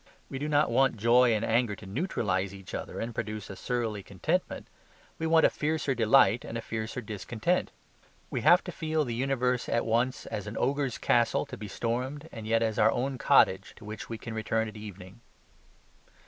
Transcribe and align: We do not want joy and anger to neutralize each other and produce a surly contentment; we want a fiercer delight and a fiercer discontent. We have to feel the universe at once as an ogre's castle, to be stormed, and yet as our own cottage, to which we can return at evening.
We 0.31 0.39
do 0.39 0.49
not 0.49 0.71
want 0.71 0.97
joy 0.97 1.31
and 1.35 1.45
anger 1.45 1.75
to 1.75 1.85
neutralize 1.85 2.55
each 2.55 2.73
other 2.73 2.99
and 2.99 3.13
produce 3.13 3.51
a 3.51 3.55
surly 3.55 4.01
contentment; 4.01 4.65
we 5.19 5.27
want 5.27 5.45
a 5.45 5.49
fiercer 5.51 5.93
delight 5.93 6.43
and 6.43 6.57
a 6.57 6.61
fiercer 6.63 7.01
discontent. 7.01 7.69
We 8.31 8.41
have 8.41 8.63
to 8.63 8.71
feel 8.71 9.05
the 9.05 9.13
universe 9.13 9.69
at 9.69 9.85
once 9.85 10.25
as 10.25 10.47
an 10.47 10.57
ogre's 10.57 10.97
castle, 10.97 11.45
to 11.45 11.55
be 11.55 11.67
stormed, 11.67 12.29
and 12.31 12.47
yet 12.47 12.63
as 12.63 12.79
our 12.79 12.91
own 12.91 13.19
cottage, 13.19 13.73
to 13.75 13.85
which 13.85 14.09
we 14.09 14.17
can 14.17 14.33
return 14.33 14.67
at 14.67 14.75
evening. 14.75 15.21